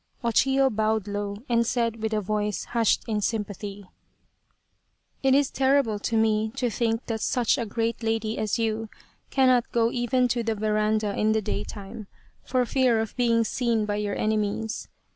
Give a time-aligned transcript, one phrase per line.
[0.23, 3.85] O Chiyo bowed low and said with a voice hushed in sympathy:"
[5.21, 8.89] It is terrible to me to think that such a great lady as you
[9.29, 12.07] cannot go even to the veranda in the day time
[12.43, 14.87] for fear of being seen by your enemies.